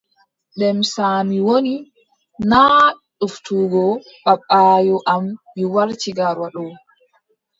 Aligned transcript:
Demsa 0.59 1.05
mi 1.29 1.37
woni. 1.47 1.75
naa 2.49 2.83
ɗoftugo 3.19 3.83
babbaayo 4.25 4.95
am 5.13 5.23
mi 5.55 5.63
warti 5.73 6.09
Garwa 6.17 6.47
ɗo. 6.55 6.63